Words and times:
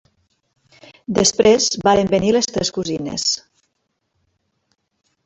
Després 1.17 1.67
varen 1.87 2.09
venir 2.13 2.31
les 2.37 2.49
tres 2.53 2.73
cosines 2.79 3.27